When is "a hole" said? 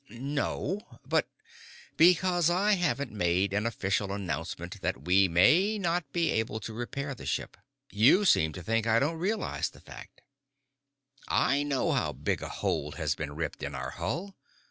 12.41-12.93